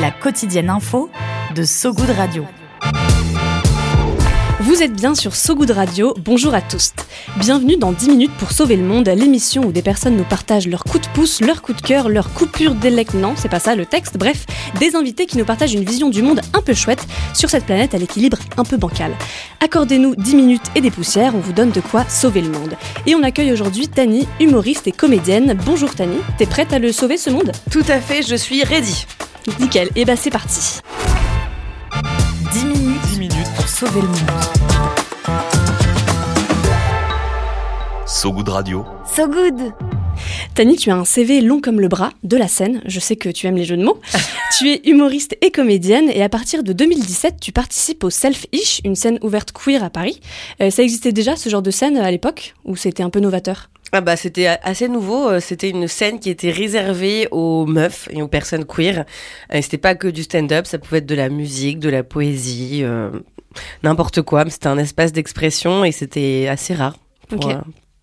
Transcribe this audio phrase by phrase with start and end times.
[0.00, 1.10] La quotidienne info
[1.54, 2.46] de So Good Radio.
[4.60, 6.92] Vous êtes bien sur So Good Radio, bonjour à tous.
[7.36, 10.84] Bienvenue dans 10 minutes pour sauver le monde, l'émission où des personnes nous partagent leurs
[10.84, 13.12] coups de pouce, leurs coups de cœur, leurs coupures d'élect.
[13.12, 14.16] Non, c'est pas ça le texte.
[14.16, 14.46] Bref,
[14.78, 17.94] des invités qui nous partagent une vision du monde un peu chouette sur cette planète
[17.94, 19.12] à l'équilibre un peu bancal.
[19.62, 22.74] Accordez-nous 10 minutes et des poussières, on vous donne de quoi sauver le monde.
[23.06, 25.58] Et on accueille aujourd'hui Tani, humoriste et comédienne.
[25.66, 27.52] Bonjour Tani, t'es prête à le sauver ce monde?
[27.70, 29.04] Tout à fait, je suis ready.
[29.58, 30.80] Nickel, et bah c'est parti.
[32.52, 34.16] 10 minutes, 10 minutes pour sauver le monde.
[38.06, 38.84] So Good Radio.
[39.06, 39.72] So Good
[40.54, 43.28] Tani, tu as un CV long comme le bras, de la scène, je sais que
[43.28, 44.00] tu aimes les jeux de mots.
[44.58, 48.96] tu es humoriste et comédienne et à partir de 2017, tu participes au Self-Ish, une
[48.96, 50.20] scène ouverte queer à Paris.
[50.60, 53.70] Euh, ça existait déjà ce genre de scène à l'époque ou c'était un peu novateur?
[53.92, 58.22] Ah bah c'était assez nouveau, euh, c'était une scène qui était réservée aux meufs et
[58.22, 59.04] aux personnes queer.
[59.52, 62.84] Euh, c'était pas que du stand-up, ça pouvait être de la musique, de la poésie,
[63.82, 66.96] n'importe quoi, mais c'était un espace d'expression et c'était assez rare
[67.28, 67.52] pour,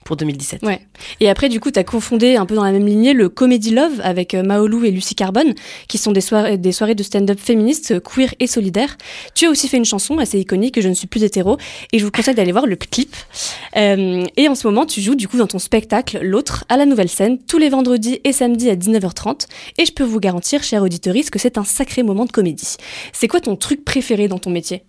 [0.08, 0.64] pour 2017.
[0.64, 0.80] Ouais.
[1.20, 3.72] Et après, du coup, tu as confondé un peu dans la même lignée le Comedy
[3.72, 5.54] Love avec euh, Maolou et Lucie Carbone,
[5.90, 8.98] qui sont des soirées, de stand-up féministes, queer et solidaires.
[9.36, 11.58] Tu as aussi fait une chanson assez iconique, Je ne suis plus hétéro,
[11.92, 13.16] et je vous conseille d'aller voir le clip.
[13.76, 16.86] Euh, et en ce moment, tu joues du coup dans ton spectacle L'autre à la
[16.86, 19.48] nouvelle scène, tous les vendredis et samedis à 19h30.
[19.78, 22.76] Et je peux vous garantir, chers auditeurs, que c'est un sacré moment de comédie.
[23.14, 24.84] C'est quoi ton truc préféré dans ton métier?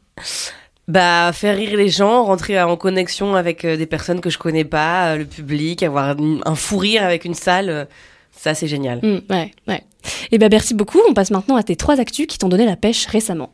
[0.89, 4.65] Bah, faire rire les gens, rentrer en connexion avec euh, des personnes que je connais
[4.65, 7.85] pas, euh, le public, avoir un fou rire avec une salle, euh,
[8.33, 9.01] ça c'est génial.
[9.03, 9.83] Mmh, ouais, ouais.
[10.31, 11.01] Et eh ben merci beaucoup.
[11.09, 13.53] On passe maintenant à tes trois actus qui t'ont donné la pêche récemment.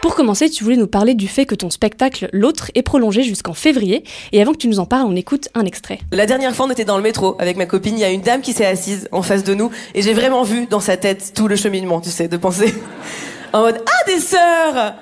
[0.00, 3.52] Pour commencer, tu voulais nous parler du fait que ton spectacle L'autre est prolongé jusqu'en
[3.52, 4.02] février.
[4.32, 5.98] Et avant que tu nous en parles, on écoute un extrait.
[6.10, 7.96] La dernière fois, on était dans le métro avec ma copine.
[7.96, 9.70] Il y a une dame qui s'est assise en face de nous.
[9.94, 12.72] Et j'ai vraiment vu dans sa tête tout le cheminement, tu sais, de penser
[13.52, 14.94] en mode Ah, des sœurs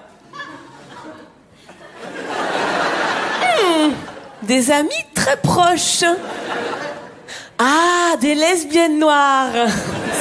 [3.44, 3.92] hmm,
[4.42, 6.02] Des amis très proches.
[7.56, 9.52] Ah, des lesbiennes noires.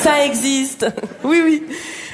[0.04, 0.86] Ça existe.
[1.24, 1.64] Oui, oui.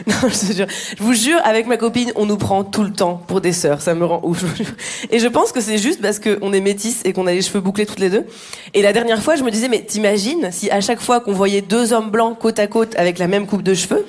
[0.07, 0.67] Non, je, jure.
[0.97, 3.81] je vous jure, avec ma copine, on nous prend tout le temps pour des sœurs.
[3.81, 4.43] Ça me rend ouf.
[5.11, 7.61] Et je pense que c'est juste parce qu'on est métis et qu'on a les cheveux
[7.61, 8.25] bouclés toutes les deux.
[8.73, 11.61] Et la dernière fois, je me disais, mais t'imagines si à chaque fois qu'on voyait
[11.61, 14.05] deux hommes blancs côte à côte avec la même coupe de cheveux,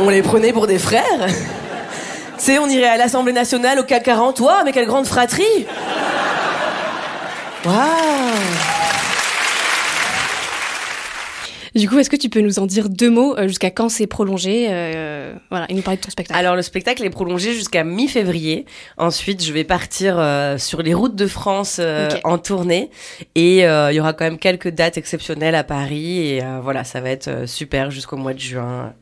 [0.00, 1.02] on les prenait pour des frères?
[2.36, 4.40] Tu sais, on irait à l'Assemblée nationale au CAC 40.
[4.40, 5.44] Waouh, mais quelle grande fratrie
[7.64, 8.73] Waouh
[11.74, 14.06] Du coup, est-ce que tu peux nous en dire deux mots euh, jusqu'à quand c'est
[14.06, 16.38] prolongé euh, Voilà, et nous parler de ton spectacle.
[16.38, 18.64] Alors, le spectacle est prolongé jusqu'à mi-février.
[18.96, 21.80] Ensuite, je vais partir euh, sur les routes de France
[22.22, 22.90] en tournée.
[23.34, 26.28] Et il y aura quand même quelques dates exceptionnelles à Paris.
[26.28, 28.94] Et voilà, ça va être super jusqu'au mois de juin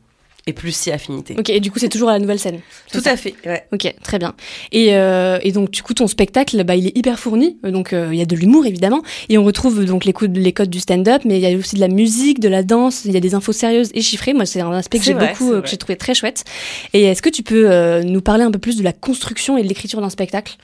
[0.45, 1.35] et plus si affinité.
[1.39, 2.59] Ok, et du coup, c'est toujours à la nouvelle scène.
[2.91, 3.33] Tout à fait.
[3.45, 3.65] Ouais.
[3.71, 4.35] Ok, très bien.
[4.73, 7.57] Et, euh, et, donc, du coup, ton spectacle, bah, il est hyper fourni.
[7.63, 10.51] Donc, euh, il y a de l'humour évidemment, et on retrouve donc les, codes, les
[10.51, 13.05] codes du stand-up, mais il y a aussi de la musique, de la danse.
[13.05, 14.33] Il y a des infos sérieuses et chiffrées.
[14.33, 16.43] Moi, c'est un aspect que j'ai beaucoup, euh, que j'ai trouvé très chouette.
[16.91, 19.63] Et est-ce que tu peux euh, nous parler un peu plus de la construction et
[19.63, 20.57] de l'écriture d'un spectacle?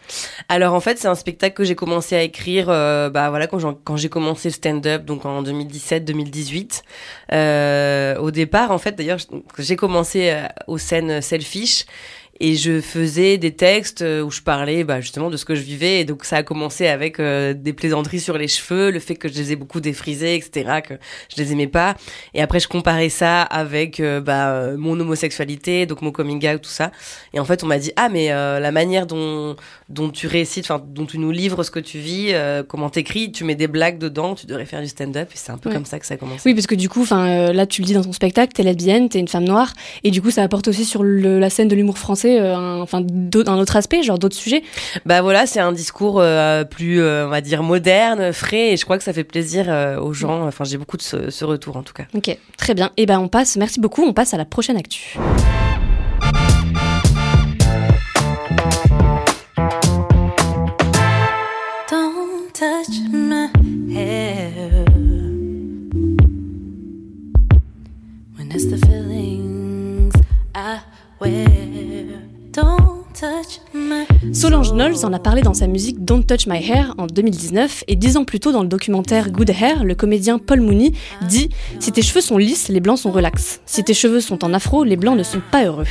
[0.49, 4.09] Alors, en fait, c'est un spectacle que j'ai commencé à écrire, bah voilà, quand j'ai
[4.09, 8.17] commencé le stand-up, donc en 2017-2018.
[8.19, 9.19] au départ, en fait, d'ailleurs
[9.69, 11.85] j'ai commencé euh, aux scènes selfish
[12.41, 15.61] et je faisais des textes euh, où je parlais bah, justement de ce que je
[15.61, 16.01] vivais.
[16.01, 19.27] Et donc ça a commencé avec euh, des plaisanteries sur les cheveux le fait que
[19.27, 20.93] je les ai beaucoup défrisés etc que
[21.35, 21.95] je les aimais pas.
[22.33, 26.69] Et après je comparais ça avec euh, bah, mon homosexualité donc mon coming out tout
[26.69, 26.91] ça.
[27.33, 29.55] Et en fait on m'a dit ah mais la manière dont
[29.89, 32.33] dont tu récites enfin dont tu nous livres ce que tu vis
[32.67, 35.57] comment t'écris tu mets des blagues dedans tu devrais faire du stand-up et c'est un
[35.57, 36.41] peu comme ça que ça a commencé.
[36.45, 39.09] Oui parce que du coup enfin là tu le dis dans ton spectacle t'es lesbienne
[39.09, 39.73] t'es une femme noire.
[40.03, 42.81] Et du coup ça apporte aussi sur le, la scène de l'humour français euh, un,
[42.81, 44.63] enfin, un autre aspect, genre d'autres sujets
[45.05, 48.83] Bah voilà, c'est un discours euh, plus, euh, on va dire, moderne, frais, et je
[48.83, 49.67] crois que ça fait plaisir
[50.01, 50.47] aux gens.
[50.47, 52.03] Enfin, j'ai beaucoup de ce, retour en tout cas.
[52.13, 52.91] Ok, très bien.
[52.97, 55.17] Et ben on passe, merci beaucoup, on passe à la prochaine actu.
[74.99, 78.17] Knowles en a parlé dans sa musique Don't Touch My Hair en 2019 et dix
[78.17, 80.91] ans plus tôt dans le documentaire Good Hair, le comédien Paul Mooney
[81.21, 83.61] dit Si tes cheveux sont lisses, les blancs sont relax.
[83.67, 85.85] Si tes cheveux sont en afro, les blancs ne sont pas heureux.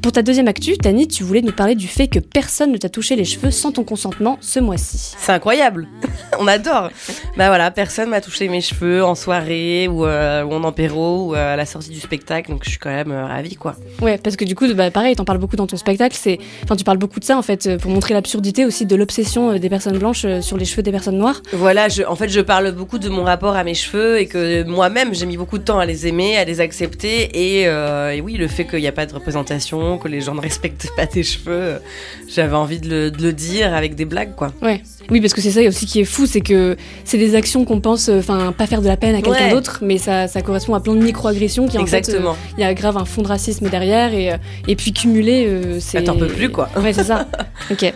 [0.00, 2.88] Pour ta deuxième actu, Tani, tu voulais nous parler du fait que personne ne t'a
[2.88, 5.14] touché les cheveux sans ton consentement ce mois-ci.
[5.18, 5.88] C'est incroyable,
[6.40, 6.88] on adore.
[7.36, 11.34] Bah voilà, personne m'a touché mes cheveux en soirée ou, euh, ou en apéro ou
[11.34, 13.76] euh, à la sortie du spectacle, donc je suis quand même euh, ravie quoi.
[14.00, 16.16] Ouais, parce que du coup, bah, pareil, t'en parles beaucoup dans ton spectacle.
[16.18, 18.96] C'est, enfin, tu parles beaucoup de ça en fait euh, pour montrer l'absurdité aussi de
[18.96, 21.42] l'obsession euh, des personnes blanches euh, sur les cheveux des personnes noires.
[21.52, 24.62] Voilà, je, en fait, je parle beaucoup de mon rapport à mes cheveux et que
[24.64, 27.30] moi-même, j'ai mis beaucoup de temps à les aimer, à les accepter.
[27.34, 30.34] Et, euh, et oui, le fait qu'il n'y a pas de représentation, que les gens
[30.34, 31.80] ne respectent pas tes cheveux,
[32.28, 34.52] j'avais envie de le, de le dire avec des blagues, quoi.
[34.62, 34.82] Ouais.
[35.10, 37.80] Oui, parce que c'est ça aussi qui est fou, c'est que c'est des actions qu'on
[37.80, 39.50] pense, enfin, pas faire de la peine à quelqu'un Ouais.
[39.50, 42.20] d'autre, mais ça, ça correspond à plein de micro-agressions qui en fait, euh,
[42.56, 44.32] il y a grave un fond de racisme derrière et,
[44.68, 46.02] et puis cumulé, euh, c'est.
[46.04, 46.68] T'en peux plus, quoi.
[46.76, 47.26] Ouais, c'est ça.
[47.70, 47.92] ok.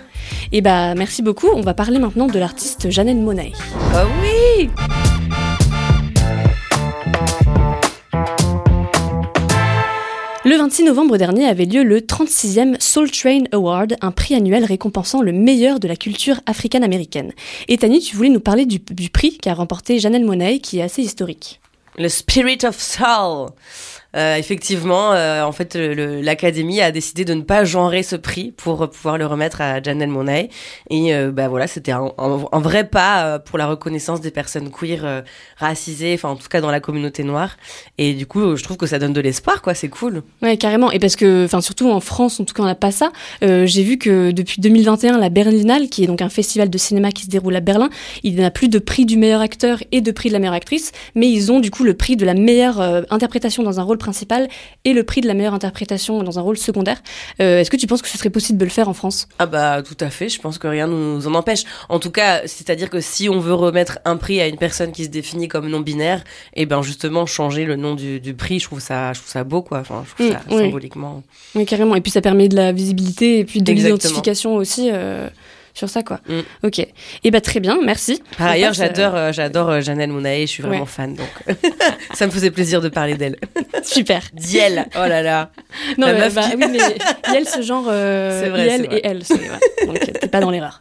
[0.52, 1.48] Et bah, merci beaucoup.
[1.54, 3.52] On va parler maintenant de l'artiste Janelle Monáe.
[3.94, 4.70] Ah oui
[10.46, 15.22] Le 26 novembre dernier avait lieu le 36e Soul Train Award, un prix annuel récompensant
[15.22, 17.32] le meilleur de la culture africaine-américaine.
[17.68, 20.82] Et Tani, tu voulais nous parler du, du prix qu'a remporté Janelle Monáe, qui est
[20.82, 21.60] assez historique.
[21.96, 23.50] Le Spirit of Soul.
[24.16, 28.88] Euh, effectivement, euh, en fait, l'académie a décidé de ne pas genrer ce prix pour
[28.88, 30.48] pouvoir le remettre à Janelle Monáe.
[30.90, 32.12] Et euh, bah voilà, c'était un,
[32.52, 35.24] vrai pas euh, pour la reconnaissance des personnes queer
[35.56, 37.56] racisées, enfin en tout cas dans la communauté noire.
[37.98, 39.74] Et du coup, je trouve que ça donne de l'espoir, quoi.
[39.74, 40.22] C'est cool.
[40.42, 40.90] Ouais, carrément.
[40.90, 43.10] Et parce que, enfin, surtout en France, en tout cas, on n'a pas ça.
[43.42, 47.24] J'ai vu que depuis 2021, la Berlinale, qui est donc un festival de cinéma qui
[47.24, 47.90] se déroule à Berlin,
[48.22, 50.92] il n'a plus de prix du meilleur acteur et de prix de la meilleure actrice,
[51.14, 52.80] mais ils ont du coup le prix de la meilleure
[53.10, 54.48] interprétation dans un rôle principal
[54.84, 57.02] et le prix de la meilleure interprétation dans un rôle secondaire.
[57.40, 59.26] Euh, Est-ce que tu penses que ce serait possible de le faire en France?
[59.38, 61.64] Ah bah tout à fait, je pense que rien nous en empêche.
[61.88, 65.04] En tout cas, c'est-à-dire que si on veut remettre un prix à une personne qui
[65.04, 66.22] se définit comme non binaire,
[66.54, 69.42] et ben justement changer le nom du, du prix, je trouve ça, je trouve ça
[69.44, 69.78] beau quoi.
[69.80, 70.62] Enfin, je trouve Mm, ça oui.
[70.66, 71.22] symboliquement.
[71.54, 71.94] Oui, carrément.
[71.96, 75.28] Et puis ça permet de la visibilité et puis de l'identification aussi euh,
[75.74, 76.20] sur ça, quoi.
[76.28, 76.40] Mm.
[76.66, 76.86] Ok.
[77.24, 78.22] Et bah très bien, merci.
[78.38, 80.86] Par ailleurs, euh, j'adore, euh, j'adore euh, Janelle Monáe, je suis vraiment Ouais.
[80.86, 81.28] fan, donc
[82.14, 83.36] ça me faisait plaisir de parler d'elle.
[83.82, 84.22] Super.
[84.32, 85.50] Diel, oh là là.
[85.98, 89.00] Non, La mais, meuf bah, qui- oui, mais Yel, ce genre, euh, vrai, Yel et
[89.04, 89.86] elle, c'est ouais.
[89.86, 90.80] donc euh, t'es pas dans l'erreur.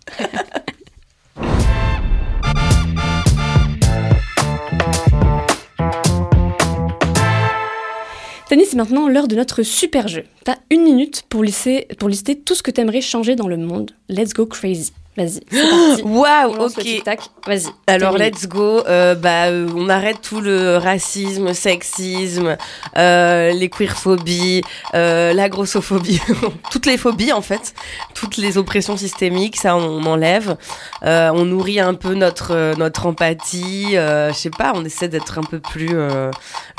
[8.73, 10.23] C'est maintenant l'heure de notre super jeu.
[10.45, 13.91] T'as une minute pour lister, pour lister tout ce que t'aimerais changer dans le monde.
[14.09, 14.93] Let's go crazy.
[15.15, 16.01] Vas-y, c'est parti.
[16.05, 17.19] Waouh, On lance le ok.
[17.45, 17.67] Vas-y.
[17.85, 18.83] Alors let's go.
[18.87, 22.57] Euh, bah, euh, on arrête tout le racisme, sexisme,
[22.97, 24.61] euh, les queerphobies,
[24.95, 26.19] euh, la grossophobie,
[26.71, 27.75] toutes les phobies en fait,
[28.15, 30.57] toutes les oppressions systémiques, ça on, enlève.
[31.03, 33.95] Euh, on nourrit un peu notre euh, notre empathie.
[33.95, 36.31] Euh, je sais pas, on essaie d'être un peu plus euh,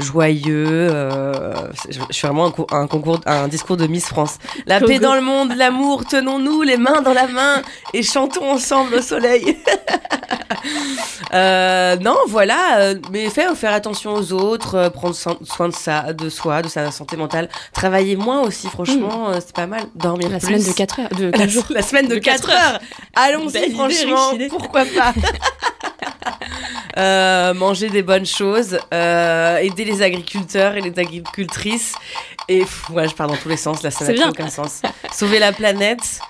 [0.03, 0.67] joyeux.
[0.91, 1.53] Euh,
[1.89, 4.39] je, suis vraiment un, co- un concours, un discours de Miss France.
[4.67, 8.95] La paix dans le monde, l'amour, tenons-nous les mains dans la main et chantons ensemble
[8.97, 9.59] au soleil.
[11.33, 15.75] Euh, non, voilà, euh, mais faire, faire attention aux autres, euh, prendre soin soin de,
[15.75, 19.85] sa, de soi, de sa santé mentale, travailler moins aussi, franchement, euh, c'est pas mal.
[19.95, 20.47] Dormir La plus.
[20.47, 21.09] semaine de 4 heures.
[21.11, 21.65] De la, 4 jours.
[21.71, 22.81] la semaine de De 4 quatre heures.
[23.17, 24.49] Allons-y, franchement, idée.
[24.49, 25.13] pourquoi pas
[26.97, 31.95] Euh, Manger des bonnes choses, euh, aider les agriculteurs et les agricultrices,
[32.49, 34.81] et pff, ouais, je pars dans tous les sens, là, ça n'a aucun sens.
[35.13, 36.21] Sauver la planète,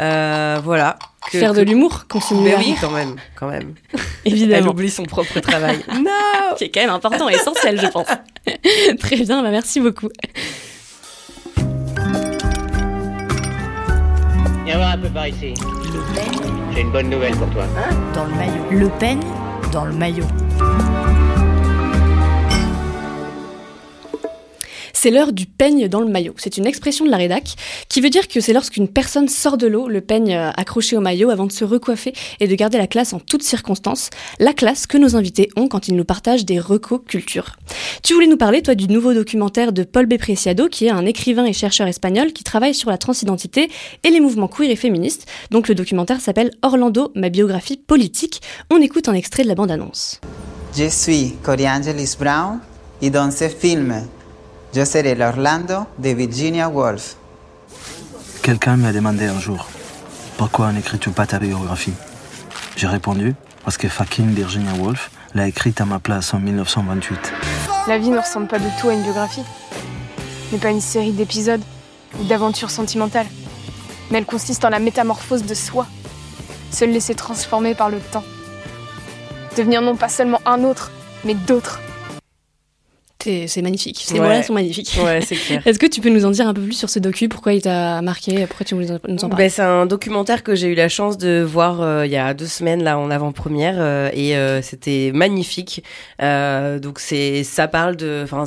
[0.00, 0.98] euh, voilà.
[1.30, 3.74] Que- Faire de l'humour, continuer Mais à oui, quand même, quand même.
[4.24, 4.70] Elle évidemment.
[4.70, 5.78] oublie son propre travail.
[5.94, 8.06] non Qui est quand même important et essentiel, je pense.
[9.00, 10.08] Très bien, bah merci beaucoup.
[14.64, 15.54] Viens voir un peu par ici.
[16.74, 17.64] J'ai une bonne nouvelle pour toi.
[18.14, 18.64] Dans le maillot.
[18.70, 19.20] Le peigne
[19.72, 20.26] dans le maillot.
[25.06, 26.34] C'est l'heure du peigne dans le maillot.
[26.36, 27.54] C'est une expression de la rédac
[27.88, 31.00] qui veut dire que c'est lorsqu'une personne sort de l'eau, le peigne euh, accroché au
[31.00, 34.10] maillot avant de se recoiffer et de garder la classe en toutes circonstances.
[34.40, 37.54] La classe que nos invités ont quand ils nous partagent des recos culture.
[38.02, 40.16] Tu voulais nous parler, toi, du nouveau documentaire de Paul B.
[40.18, 43.70] Preciado, qui est un écrivain et chercheur espagnol qui travaille sur la transidentité
[44.02, 45.28] et les mouvements queer et féministes.
[45.52, 48.42] Donc le documentaire s'appelle Orlando, ma biographie politique.
[48.70, 50.20] On écoute un extrait de la bande-annonce.
[50.76, 52.58] Je suis Coriangelis Brown
[53.02, 54.06] y dans ce film,
[54.76, 57.16] je serai l'Orlando de Virginia Woolf.
[58.42, 59.66] Quelqu'un m'a demandé un jour
[60.36, 61.94] pourquoi n'écris-tu pas ta biographie?
[62.76, 67.32] J'ai répondu parce que fucking Virginia Woolf l'a écrite à ma place en 1928.
[67.88, 69.44] La vie ne ressemble pas du tout à une biographie,
[70.52, 71.62] mais pas une série d'épisodes
[72.20, 73.28] ou d'aventures sentimentales.
[74.10, 75.86] mais elle consiste en la métamorphose de soi.
[76.70, 78.24] Se laisser transformer par le temps.
[79.56, 80.90] Devenir non pas seulement un autre,
[81.24, 81.80] mais d'autres.
[83.46, 84.02] C'est magnifique.
[84.04, 84.20] Ces Ouais.
[84.20, 84.96] mots-là sont magnifiques.
[85.02, 85.62] Ouais, c'est clair.
[85.66, 87.28] Est-ce que tu peux nous en dire un peu plus sur ce docu?
[87.28, 88.46] Pourquoi il t'a marqué?
[88.46, 89.44] Pourquoi tu voulais nous en parler?
[89.44, 92.32] Ben, c'est un documentaire que j'ai eu la chance de voir euh, il y a
[92.34, 95.82] deux semaines là en avant-première euh, et euh, c'était magnifique.
[96.20, 98.44] Donc c'est ça parle de, enfin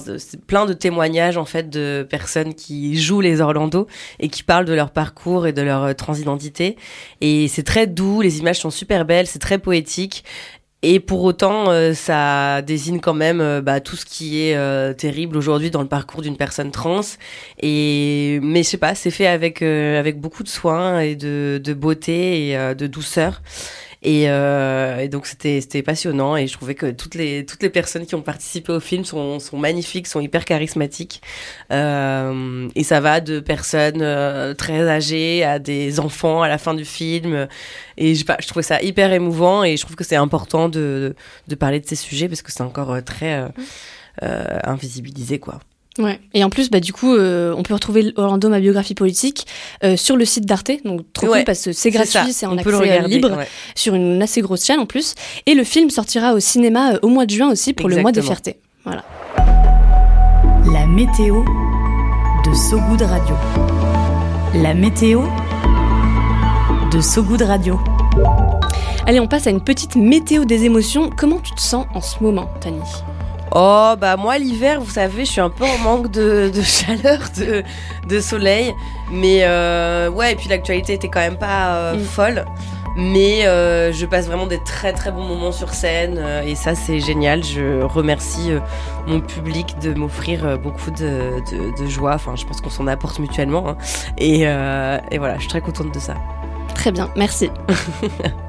[0.47, 3.87] plein de témoignages en fait de personnes qui jouent les Orlando
[4.19, 6.77] et qui parlent de leur parcours et de leur transidentité.
[7.21, 10.23] Et c'est très doux, les images sont super belles, c'est très poétique.
[10.81, 14.93] Et pour autant, euh, ça désigne quand même euh, bah, tout ce qui est euh,
[14.93, 17.01] terrible aujourd'hui dans le parcours d'une personne trans.
[17.61, 21.59] Et mais je sais pas, c'est fait avec euh, avec beaucoup de soin et de,
[21.61, 23.41] de beauté et euh, de douceur.
[24.01, 27.69] Et, euh, et donc c'était c'était passionnant et je trouvais que toutes les toutes les
[27.69, 31.21] personnes qui ont participé au film sont sont magnifiques, sont hyper charismatiques.
[31.71, 36.73] Euh, et ça va de personnes euh, très âgées à des enfants à la fin
[36.73, 37.47] du film.
[37.97, 41.15] Et je je trouvais ça hyper émouvant et je trouve que c'est important de
[41.47, 43.49] de parler de ces sujets parce que c'est encore euh, très euh,
[44.23, 45.59] euh, invisibilisé quoi.
[45.97, 46.19] Ouais.
[46.33, 49.45] Et en plus, bah, du coup, euh, on peut retrouver Orlando, ma biographie politique,
[49.83, 50.71] euh, sur le site d'Arte.
[50.85, 53.47] Donc, trop Ouais, cool parce que c'est gratuit, c'est en accès euh, regarder, libre, ouais.
[53.75, 55.15] sur une assez grosse chaîne en plus.
[55.45, 58.11] Et le film sortira au cinéma euh, au mois de juin aussi pour le mois
[58.11, 58.57] des fiertés.
[58.85, 59.03] Voilà.
[60.71, 61.43] La météo
[62.45, 63.35] de Sogoud Radio.
[64.55, 65.23] La météo
[66.93, 67.79] de Sogoud Radio.
[69.05, 71.09] Allez, on passe à une petite météo des émotions.
[71.15, 72.79] Comment tu te sens en ce moment, Tani?
[73.55, 77.19] Oh bah moi l'hiver vous savez je suis un peu en manque de, de chaleur
[77.37, 77.63] de,
[78.07, 78.73] de soleil
[79.11, 81.99] mais euh, ouais et puis l'actualité était quand même pas euh, Mm.
[82.03, 82.45] folle
[82.95, 86.99] mais euh, je passe vraiment des très très bons moments sur scène et ça c'est
[86.99, 88.51] génial je remercie
[89.07, 91.41] mon public de m'offrir beaucoup de,
[91.79, 93.77] de, joie enfin je pense qu'on s'en apporte mutuellement hein.
[94.17, 96.15] et, et voilà je suis très contente de ça
[96.75, 97.49] Très bien, merci.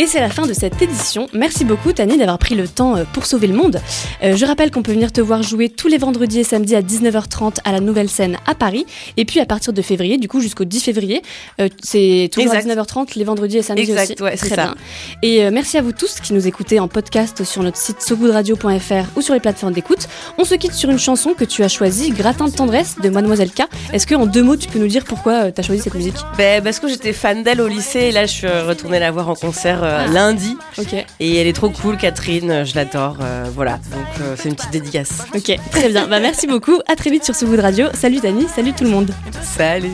[0.00, 1.26] Et c'est la fin de cette édition.
[1.32, 3.80] Merci beaucoup Tani d'avoir pris le temps euh, pour sauver le monde.
[4.22, 6.82] Euh, je rappelle qu'on peut venir te voir jouer tous les vendredis et samedis à
[6.82, 8.86] 19h30 à la Nouvelle Scène à Paris.
[9.16, 11.20] Et puis à partir de février, du coup jusqu'au 10 février,
[11.60, 12.70] euh, c'est toujours Exact.
[12.70, 14.22] à 19h30 les vendredis et samedis Exact, aussi.
[14.22, 14.62] ouais, c'est Très ça.
[14.66, 14.74] bien.
[15.22, 19.16] Et euh, merci à vous tous qui nous écoutez en podcast sur notre site sogoodradio.fr
[19.16, 20.06] ou sur les plateformes d'écoute.
[20.38, 23.50] On se quitte sur une chanson que tu as choisie, Gratin de tendresse de Mademoiselle
[23.50, 23.62] K.
[23.92, 26.14] Est-ce que en deux mots tu peux nous dire pourquoi tu as choisi cette musique?
[26.36, 29.28] Ben, parce que j'étais fan d'elle au lycée et là je suis retournée la voir
[29.28, 30.12] en concert euh, Ah.
[30.12, 30.94] lundi Ok.
[31.20, 33.16] Et elle est trop cool, Catherine, euh, je l'adore.
[33.20, 35.24] euh, voilà, donc euh, c'est une petite dédicace.
[35.34, 36.06] Ok, très bien.
[36.06, 36.78] Bah, merci beaucoup.
[36.86, 37.86] À très vite sur ce bout de radio.
[37.94, 39.10] Salut Tani, salut tout le monde.
[39.42, 39.92] Salut.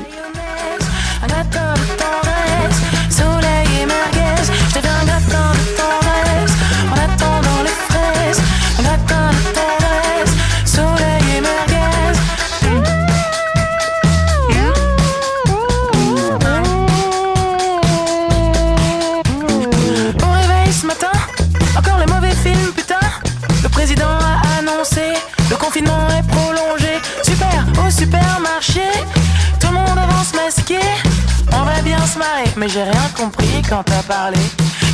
[32.75, 34.39] J'ai rien compris quand t'as parlé.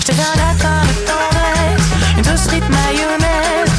[0.04, 3.69] Fais un gratin de tendresse, une sauce frite mayonnaise.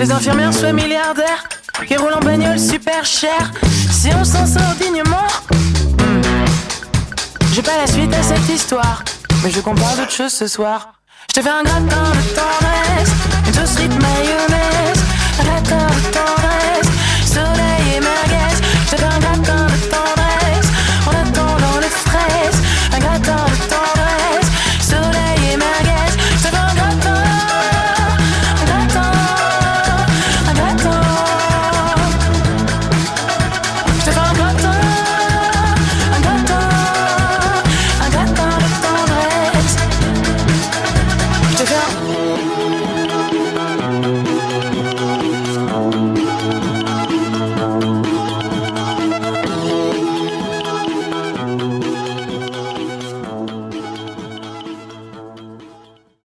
[0.00, 1.46] les infirmières soient milliardaires,
[1.86, 3.52] qui roulent en bagnole super chère.
[3.90, 6.22] Si on s'en sort dignement, hmm,
[7.52, 9.04] j'ai pas la suite à cette histoire,
[9.44, 10.94] mais je comprends d'autres choses ce soir.
[11.28, 15.04] Je te fais un gratin de une mayonnaise,
[15.38, 16.89] gratin de.